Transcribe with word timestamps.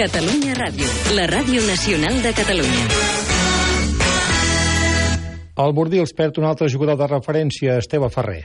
Catalunya 0.00 0.54
Ràdio, 0.56 0.86
la 1.12 1.26
ràdio 1.28 1.60
nacional 1.68 2.14
de 2.24 2.30
Catalunya. 2.32 2.84
El 5.60 5.74
Bordils 5.76 6.14
perd 6.16 6.38
un 6.40 6.46
altre 6.48 6.70
jugador 6.72 6.96
de 6.96 7.08
referència, 7.10 7.74
Esteve 7.82 8.08
Ferrer. 8.08 8.38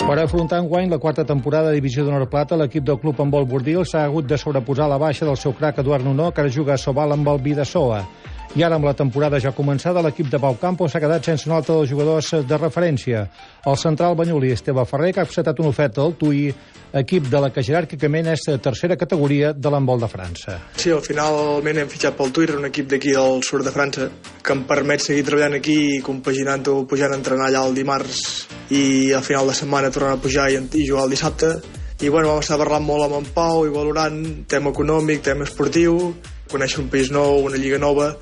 Per 0.00 0.16
afrontar 0.16 0.62
enguany 0.62 0.88
la 0.88 0.96
quarta 0.96 1.26
temporada 1.28 1.68
de 1.68 1.76
Divisió 1.76 2.06
d'Honor 2.06 2.24
Plata, 2.32 2.56
l'equip 2.56 2.88
del 2.88 3.02
club 3.04 3.20
amb 3.20 3.36
el 3.36 3.44
Bordils 3.52 3.92
s'ha 3.92 4.06
hagut 4.08 4.24
de 4.24 4.40
sobreposar 4.40 4.88
la 4.88 4.96
baixa 4.96 5.28
del 5.28 5.36
seu 5.36 5.52
crac 5.60 5.84
Eduard 5.84 6.08
Nunó, 6.08 6.30
que 6.32 6.40
ara 6.40 6.48
juga 6.56 6.78
a 6.78 6.80
Sobal 6.80 7.12
amb 7.12 7.28
el 7.28 7.44
Vidasoa. 7.44 8.00
I 8.52 8.62
ara, 8.66 8.76
amb 8.76 8.84
la 8.84 8.92
temporada 8.92 9.38
ja 9.40 9.54
començada, 9.56 10.02
l'equip 10.04 10.28
de 10.28 10.36
Pau 10.40 10.58
Campos 10.60 10.92
s'ha 10.92 11.00
quedat 11.00 11.24
sense 11.24 11.48
un 11.48 11.54
altre 11.56 11.72
dels 11.78 11.88
jugadors 11.88 12.26
de 12.44 12.56
referència. 12.58 13.22
El 13.64 13.78
central 13.80 14.16
banyolí 14.18 14.50
Esteve 14.52 14.84
Ferrer, 14.84 15.14
que 15.14 15.22
ha 15.22 15.24
acceptat 15.24 15.62
una 15.62 15.70
oferta 15.72 16.02
al 16.04 16.12
Tui, 16.20 16.50
equip 17.00 17.30
de 17.32 17.40
la 17.40 17.48
que 17.48 17.64
jeràrquicament 17.64 18.28
és 18.34 18.44
tercera 18.60 18.98
categoria 19.00 19.54
de 19.56 19.72
l'handbol 19.72 20.02
de 20.02 20.10
França. 20.12 20.58
Sí, 20.76 20.92
al 20.92 21.00
finalment 21.00 21.80
hem 21.80 21.88
fitxat 21.88 22.18
pel 22.18 22.34
Tui, 22.36 22.50
un 22.52 22.68
equip 22.68 22.90
d'aquí 22.90 23.14
del 23.16 23.40
sud 23.46 23.64
de 23.64 23.72
França, 23.72 24.10
que 24.44 24.52
em 24.52 24.66
permet 24.68 25.00
seguir 25.00 25.24
treballant 25.24 25.56
aquí, 25.56 26.02
compaginant-ho, 26.04 26.82
pujant 26.90 27.16
a 27.16 27.20
entrenar 27.22 27.48
allà 27.48 27.64
el 27.68 27.78
dimarts 27.78 28.20
i 28.68 29.14
al 29.16 29.24
final 29.24 29.48
de 29.48 29.56
setmana 29.56 29.92
tornar 29.94 30.18
a 30.18 30.20
pujar 30.20 30.50
i, 30.52 30.60
i 30.76 30.84
jugar 30.84 31.06
el 31.08 31.16
dissabte. 31.16 31.54
I 32.02 32.10
bueno, 32.10 32.34
vam 32.34 32.44
estar 32.44 32.60
parlant 32.60 32.84
molt 32.84 33.06
amb 33.06 33.20
en 33.22 33.32
Pau 33.32 33.64
i 33.64 33.72
valorant 33.72 34.20
tema 34.50 34.72
econòmic, 34.74 35.24
tema 35.24 35.48
esportiu, 35.48 36.12
conèixer 36.52 36.82
un 36.84 36.90
país 36.92 37.10
nou, 37.14 37.40
una 37.48 37.60
lliga 37.60 37.80
nova, 37.82 38.12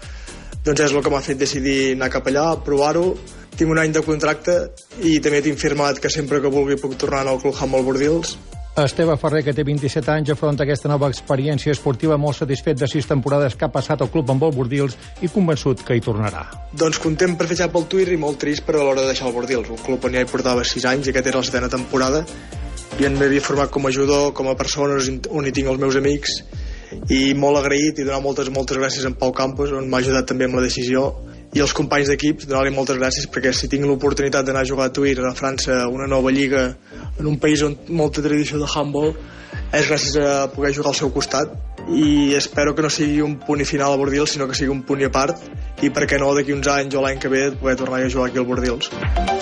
doncs 0.64 0.86
és 0.86 0.94
el 0.94 1.02
que 1.04 1.12
m'ha 1.12 1.24
fet 1.24 1.40
decidir 1.40 1.78
anar 1.96 2.10
cap 2.12 2.30
allà, 2.30 2.52
provar-ho. 2.64 3.14
Tinc 3.56 3.72
un 3.72 3.80
any 3.80 3.92
de 3.92 4.04
contracte 4.06 4.56
i 5.04 5.18
també 5.20 5.42
tinc 5.44 5.58
firmat 5.60 5.98
que 6.00 6.12
sempre 6.12 6.40
que 6.40 6.52
vulgui 6.52 6.78
puc 6.80 6.96
tornar 7.00 7.26
al 7.26 7.40
Club 7.42 7.56
Humboldt 7.56 7.88
Bordils. 7.90 8.38
Esteve 8.78 9.16
Ferrer, 9.18 9.42
que 9.44 9.52
té 9.52 9.64
27 9.66 10.12
anys, 10.12 10.30
afronta 10.30 10.62
aquesta 10.62 10.88
nova 10.88 11.08
experiència 11.10 11.72
esportiva 11.74 12.16
molt 12.16 12.38
satisfet 12.38 12.78
de 12.78 12.86
sis 12.88 13.08
temporades 13.08 13.56
que 13.58 13.66
ha 13.66 13.72
passat 13.72 14.00
al 14.00 14.12
club 14.12 14.30
amb 14.30 14.46
el 14.46 14.54
Bordils 14.54 14.94
i 15.20 15.28
convençut 15.28 15.82
que 15.84 15.96
hi 15.98 16.04
tornarà. 16.04 16.44
Doncs 16.72 17.00
content 17.02 17.34
per 17.36 17.48
fitxar 17.50 17.68
pel 17.74 17.88
Twitter 17.90 18.14
i 18.14 18.20
molt 18.22 18.38
trist 18.40 18.64
per 18.64 18.78
a 18.78 18.84
l'hora 18.84 19.02
de 19.02 19.10
deixar 19.10 19.26
el 19.28 19.34
Bordils, 19.36 19.72
un 19.74 19.82
club 19.82 20.06
on 20.06 20.16
ja 20.16 20.22
hi 20.22 20.30
portava 20.30 20.64
6 20.64 20.86
anys 20.92 21.10
i 21.10 21.12
aquest 21.12 21.32
era 21.32 21.42
la 21.42 21.48
setena 21.50 21.72
temporada 21.72 22.22
i 23.00 23.08
en 23.08 23.18
m'havia 23.18 23.42
format 23.42 23.74
com 23.74 23.88
a 23.88 23.92
jugador, 23.94 24.30
com 24.38 24.48
a 24.48 24.56
persona, 24.56 25.00
on 25.28 25.46
hi 25.46 25.52
tinc 25.56 25.68
els 25.72 25.82
meus 25.82 25.98
amics 25.98 26.38
i 27.10 27.34
molt 27.38 27.60
agraït 27.60 28.00
i 28.00 28.06
donar 28.06 28.20
moltes, 28.24 28.50
moltes 28.54 28.78
gràcies 28.78 29.06
a 29.06 29.12
Pau 29.18 29.32
Campos, 29.36 29.72
on 29.72 29.88
m'ha 29.90 30.00
ajudat 30.02 30.28
també 30.30 30.48
amb 30.48 30.58
la 30.58 30.64
decisió 30.66 31.10
i 31.54 31.62
els 31.62 31.74
companys 31.74 32.10
d'equip, 32.10 32.44
donar-li 32.46 32.70
moltes 32.74 32.98
gràcies 32.98 33.26
perquè 33.30 33.52
si 33.54 33.68
tinc 33.70 33.86
l'oportunitat 33.86 34.46
d'anar 34.46 34.62
a 34.62 34.68
jugar 34.68 34.90
a 34.90 34.94
Twitter 34.94 35.26
a 35.26 35.34
França, 35.34 35.82
una 35.90 36.06
nova 36.06 36.30
lliga 36.30 36.68
en 37.18 37.26
un 37.26 37.38
país 37.42 37.62
on 37.66 37.76
molta 37.88 38.22
tradició 38.22 38.60
de 38.60 38.70
handball 38.70 39.14
és 39.74 39.86
gràcies 39.90 40.16
a 40.22 40.46
poder 40.54 40.72
jugar 40.74 40.92
al 40.92 40.98
seu 40.98 41.10
costat. 41.14 41.52
I 41.90 42.34
espero 42.38 42.74
que 42.74 42.82
no 42.86 42.90
sigui 42.92 43.20
un 43.24 43.38
punt 43.42 43.62
i 43.62 43.66
final 43.66 43.94
a 43.94 43.98
Bordils 43.98 44.36
sinó 44.36 44.46
que 44.46 44.58
sigui 44.58 44.70
un 44.70 44.82
punt 44.86 45.02
i 45.02 45.08
a 45.08 45.12
part 45.14 45.82
i 45.82 45.90
per 45.90 46.06
què 46.06 46.20
no 46.22 46.34
d'aquí 46.36 46.54
uns 46.54 46.70
anys 46.70 46.94
o 46.94 47.02
l'any 47.02 47.18
que 47.18 47.32
ve 47.32 47.50
poder 47.58 47.78
tornar 47.82 48.02
a 48.02 48.10
jugar 48.10 48.30
aquí 48.30 48.38
al 48.38 48.50
Bordils 48.50 49.39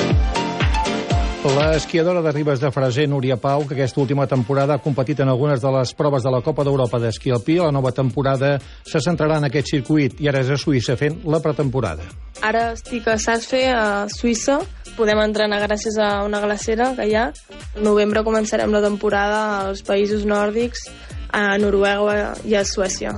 L'esquiadora 1.49 2.21
de 2.21 2.33
Ribes 2.33 2.61
de 2.61 2.71
Freser, 2.71 3.07
Núria 3.09 3.37
Pau, 3.41 3.63
que 3.67 3.75
aquesta 3.75 4.01
última 4.03 4.27
temporada 4.27 4.75
ha 4.75 4.83
competit 4.85 5.21
en 5.21 5.31
algunes 5.33 5.63
de 5.63 5.71
les 5.73 5.95
proves 5.97 6.23
de 6.23 6.33
la 6.35 6.41
Copa 6.45 6.65
d'Europa 6.67 6.99
d'esquí 7.01 7.31
alpí, 7.33 7.57
la 7.57 7.71
nova 7.73 7.93
temporada 7.93 8.59
se 8.85 9.01
centrarà 9.01 9.39
en 9.39 9.47
aquest 9.49 9.71
circuit 9.73 10.21
i 10.21 10.29
ara 10.29 10.43
és 10.45 10.51
a 10.53 10.59
Suïssa 10.61 10.97
fent 11.01 11.21
la 11.25 11.41
pretemporada. 11.41 12.05
Ara 12.45 12.73
estic 12.75 13.09
a 13.09 13.17
Sasfe, 13.19 13.63
a 13.73 14.09
Suïssa. 14.13 14.59
Podem 14.99 15.23
entrenar 15.23 15.63
gràcies 15.65 15.97
a 16.03 16.25
una 16.27 16.43
glacera 16.45 16.91
que 16.99 17.07
hi 17.09 17.15
ha. 17.17 17.31
En 17.77 17.87
novembre 17.87 18.25
començarem 18.27 18.75
la 18.75 18.83
temporada 18.85 19.41
als 19.69 19.85
països 19.87 20.27
nòrdics, 20.29 20.85
a 21.33 21.57
Noruega 21.61 22.35
i 22.45 22.57
a 22.57 22.65
Suècia, 22.65 23.15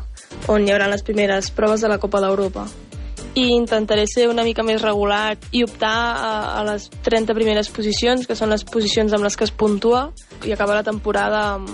on 0.50 0.66
hi 0.66 0.74
haurà 0.74 0.90
les 0.90 1.02
primeres 1.06 1.50
proves 1.50 1.82
de 1.82 1.90
la 1.90 1.98
Copa 1.98 2.22
d'Europa 2.22 2.68
i 3.34 3.46
intentaré 3.54 4.06
ser 4.10 4.28
una 4.30 4.44
mica 4.46 4.64
més 4.66 4.82
regular 4.82 5.36
i 5.52 5.62
optar 5.64 5.94
a, 5.94 6.32
a 6.58 6.64
les 6.66 6.88
30 7.06 7.36
primeres 7.36 7.70
posicions, 7.70 8.26
que 8.26 8.36
són 8.38 8.50
les 8.50 8.64
posicions 8.64 9.12
amb 9.14 9.26
les 9.26 9.36
que 9.36 9.46
es 9.46 9.54
puntua, 9.54 10.08
i 10.44 10.52
acabar 10.52 10.78
la 10.80 10.86
temporada 10.86 11.42
amb, 11.54 11.70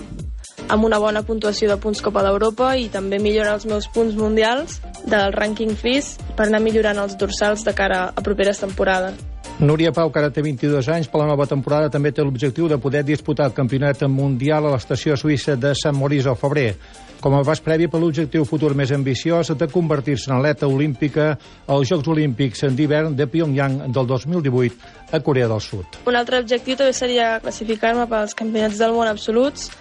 amb 0.67 0.85
una 0.85 0.99
bona 0.99 1.23
puntuació 1.23 1.69
de 1.71 1.79
punts 1.81 2.03
Copa 2.03 2.23
d'Europa 2.25 2.75
i 2.77 2.89
també 2.93 3.21
millorar 3.23 3.55
els 3.57 3.65
meus 3.69 3.87
punts 3.93 4.17
mundials 4.19 4.81
del 5.07 5.33
rànquing 5.33 5.73
FIS 5.79 6.15
per 6.35 6.47
anar 6.47 6.61
millorant 6.63 7.01
els 7.05 7.17
dorsals 7.17 7.65
de 7.65 7.73
cara 7.77 8.07
a 8.13 8.25
properes 8.25 8.61
temporades. 8.63 9.36
Núria 9.59 9.89
Pau, 9.91 10.11
que 10.13 10.19
ara 10.21 10.29
té 10.29 10.43
22 10.45 10.85
anys, 10.93 11.07
per 11.09 11.17
la 11.17 11.25
nova 11.31 11.47
temporada 11.49 11.89
també 11.89 12.11
té 12.13 12.21
l'objectiu 12.21 12.67
de 12.69 12.77
poder 12.77 13.01
disputar 13.01 13.47
el 13.49 13.55
campionat 13.57 14.03
mundial 14.05 14.67
a 14.67 14.73
l'estació 14.75 15.15
suïssa 15.17 15.55
de 15.57 15.71
Sant 15.73 15.97
Maurice 15.97 16.29
al 16.29 16.37
febrer, 16.37 16.75
com 17.23 17.33
a 17.33 17.39
pas 17.41 17.63
previ 17.65 17.87
per 17.89 17.97
l'objectiu 17.97 18.45
futur 18.45 18.75
més 18.77 18.93
ambiciós 18.93 19.49
de 19.57 19.69
convertir-se 19.71 20.29
en 20.29 20.35
atleta 20.37 20.69
olímpica 20.69 21.31
als 21.65 21.89
Jocs 21.89 22.13
Olímpics 22.13 22.61
d'hivern 22.69 23.17
de 23.17 23.25
Pyongyang 23.25 23.89
del 23.89 24.05
2018 24.05 25.09
a 25.17 25.23
Corea 25.25 25.49
del 25.49 25.65
Sud. 25.65 26.03
Un 26.05 26.21
altre 26.21 26.37
objectiu 26.45 26.77
també 26.77 26.93
seria 26.93 27.39
classificar-me 27.41 28.05
pels 28.05 28.37
campionats 28.37 28.77
del 28.77 28.93
món 28.93 29.09
absoluts. 29.09 29.71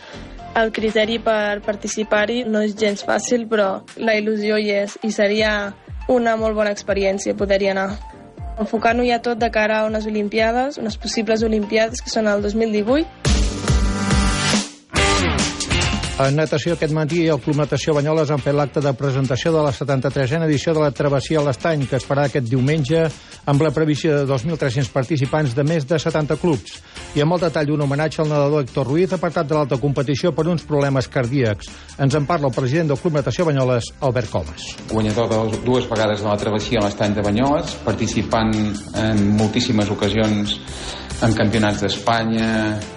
El 0.57 0.73
criteri 0.73 1.21
per 1.21 1.61
participar-hi 1.61 2.47
no 2.49 2.65
és 2.65 2.73
gens 2.81 3.05
fàcil, 3.05 3.45
però 3.45 3.83
la 4.01 4.17
il·lusió 4.17 4.57
hi 4.57 4.73
és 4.73 4.97
i 5.05 5.13
seria 5.13 5.75
una 6.09 6.41
molt 6.41 6.57
bona 6.57 6.73
experiència 6.73 7.37
poder-hi 7.37 7.75
anar 7.77 7.91
enfocant-ho 8.63 9.05
ja 9.07 9.21
tot 9.23 9.39
de 9.39 9.51
cara 9.53 9.83
a 9.83 9.87
unes 9.91 10.07
Olimpiades, 10.07 10.81
unes 10.83 10.97
possibles 10.97 11.45
Olimpiades 11.47 12.03
que 12.03 12.13
són 12.13 12.31
el 12.33 12.45
2018 12.45 13.26
en 16.17 16.37
natació 16.39 16.73
aquest 16.73 16.95
matí 16.97 17.27
el 17.29 17.41
Club 17.45 17.59
Natació 17.61 17.93
Banyoles 17.93 18.31
han 18.33 18.41
fet 18.41 18.55
l'acte 18.57 18.81
de 18.81 18.93
presentació 18.97 19.51
de 19.53 19.61
la 19.67 19.73
73a 19.77 20.39
edició 20.47 20.73
de 20.73 20.81
la 20.81 20.91
Travessia 20.97 21.43
a 21.43 21.45
l'Estany, 21.45 21.85
que 21.91 21.99
es 21.99 22.07
farà 22.09 22.25
aquest 22.31 22.49
diumenge 22.49 23.03
amb 23.45 23.61
la 23.63 23.71
previsió 23.77 24.15
de 24.17 24.25
2.300 24.31 24.89
participants 24.95 25.53
de 25.55 25.65
més 25.69 25.85
de 25.85 25.99
70 26.01 26.39
clubs. 26.41 26.79
I 27.15 27.21
amb 27.21 27.35
molt 27.35 27.45
detall 27.45 27.75
un 27.75 27.85
homenatge 27.85 28.23
al 28.25 28.33
nedador 28.33 28.65
Héctor 28.65 28.89
Ruiz, 28.89 29.13
apartat 29.13 29.51
de 29.51 29.59
l'alta 29.59 29.77
competició 29.83 30.33
per 30.33 30.47
uns 30.49 30.65
problemes 30.65 31.09
cardíacs. 31.13 31.69
Ens 32.01 32.17
en 32.17 32.25
parla 32.25 32.49
el 32.49 32.57
president 32.57 32.95
del 32.95 33.01
Club 33.03 33.21
Natació 33.21 33.45
Banyoles, 33.51 33.93
Albert 34.01 34.33
Comas. 34.33 34.71
Guanyador 34.89 35.29
de 35.29 35.63
dues 35.69 35.89
vegades 35.91 36.25
de 36.25 36.31
la 36.31 36.41
Travessia 36.41 36.81
a 36.81 36.89
l'Estany 36.89 37.21
de 37.21 37.29
Banyoles, 37.29 37.77
participant 37.85 38.57
en 39.05 39.27
moltíssimes 39.37 39.93
ocasions 39.93 40.57
en 41.25 41.33
campionats 41.37 41.81
d'Espanya, 41.85 42.49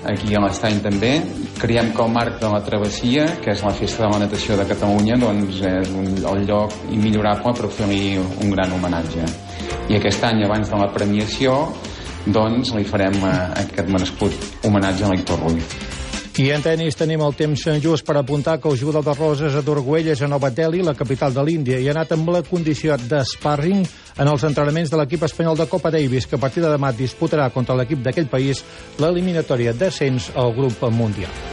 aquí 0.08 0.36
a 0.36 0.42
l'Estany 0.44 0.82
també. 0.84 1.14
Creiem 1.60 1.90
que 1.92 2.02
el 2.02 2.12
marc 2.16 2.38
de 2.40 2.48
la 2.48 2.62
travessia, 2.64 3.26
que 3.44 3.52
és 3.52 3.62
la 3.66 3.74
festa 3.76 4.06
de 4.06 4.14
la 4.14 4.22
natació 4.22 4.56
de 4.56 4.64
Catalunya, 4.70 5.18
doncs 5.20 5.60
és 5.68 5.90
un, 5.92 6.08
el 6.32 6.46
lloc 6.48 6.72
immillorable 6.88 7.52
per 7.58 7.68
fer-li 7.76 8.16
un 8.16 8.54
gran 8.56 8.72
homenatge. 8.78 9.28
I 9.92 9.98
aquest 10.00 10.24
any, 10.24 10.46
abans 10.48 10.72
de 10.72 10.80
la 10.80 10.88
premiació, 10.96 11.58
doncs 12.32 12.72
li 12.78 12.88
farem 12.88 13.20
eh, 13.20 13.36
aquest 13.66 13.92
merescut 13.92 14.66
homenatge 14.70 15.04
a 15.04 15.12
l'Hector 15.12 15.44
Ruiz. 15.44 15.76
I 16.40 16.46
en 16.56 16.64
tenis 16.64 16.96
tenim 16.96 17.20
el 17.26 17.36
temps 17.36 17.66
just 17.84 18.08
per 18.08 18.16
apuntar 18.16 18.62
que 18.64 18.70
el 18.72 18.80
jugador 18.80 19.04
de 19.04 19.14
Roses 19.18 19.56
a 19.60 19.62
Torguelles, 19.62 20.22
a 20.22 20.32
Nova 20.32 20.48
Delhi, 20.56 20.80
la 20.80 20.96
capital 20.96 21.36
de 21.36 21.44
l'Índia, 21.44 21.82
i 21.84 21.90
ha 21.90 21.92
anat 21.92 22.16
amb 22.16 22.32
la 22.32 22.46
condició 22.48 22.96
de 22.96 23.20
sparring 23.28 23.84
en 23.84 24.32
els 24.32 24.48
entrenaments 24.48 24.94
de 24.94 25.02
l'equip 25.02 25.28
espanyol 25.28 25.60
de 25.60 25.68
Copa 25.68 25.92
Davis, 25.92 26.32
que 26.32 26.40
a 26.40 26.44
partir 26.48 26.64
de 26.64 26.72
demà 26.72 26.96
disputarà 26.96 27.52
contra 27.52 27.76
l'equip 27.76 28.00
d'aquell 28.08 28.32
país 28.32 28.64
l'eliminatòria 29.04 29.76
d'ascens 29.76 30.32
al 30.40 30.56
grup 30.56 30.88
mundial. 30.96 31.49